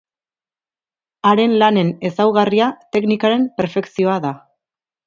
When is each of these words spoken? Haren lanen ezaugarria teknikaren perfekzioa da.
Haren 1.31 1.53
lanen 1.65 1.93
ezaugarria 2.11 2.73
teknikaren 2.99 3.47
perfekzioa 3.61 4.19
da. 4.27 4.35